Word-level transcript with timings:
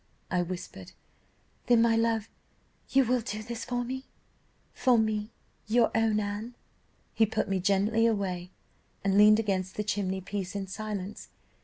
I 0.31 0.41
whispered, 0.41 0.93
'Then, 1.67 1.83
my 1.83 1.95
love, 1.95 2.27
you 2.89 3.05
will 3.05 3.21
do 3.21 3.43
this 3.43 3.63
for 3.63 3.83
me 3.83 4.07
for 4.73 4.97
me, 4.97 5.29
your 5.67 5.91
own 5.93 6.19
Anne?' 6.19 6.55
"He 7.13 7.27
put 7.27 7.47
me 7.47 7.59
gently 7.59 8.07
away, 8.07 8.49
and 9.03 9.15
leaned 9.15 9.37
against 9.39 9.75
the 9.75 9.83
chimney 9.83 10.19
piece 10.21 10.55
in 10.55 10.65
silence. 10.65 11.27